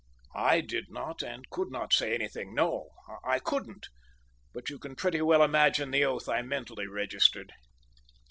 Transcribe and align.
I 0.33 0.61
did 0.61 0.85
not 0.89 1.21
and 1.21 1.47
could 1.51 1.69
not 1.69 1.93
say 1.93 2.15
anything; 2.15 2.55
no, 2.55 2.89
I 3.23 3.37
couldn't; 3.37 3.85
but 4.51 4.67
you 4.67 4.79
can 4.79 4.95
pretty 4.95 5.21
well 5.21 5.43
imagine 5.43 5.91
the 5.91 6.05
oath 6.05 6.27
I 6.27 6.41
mentally 6.41 6.87
registered. 6.87 7.53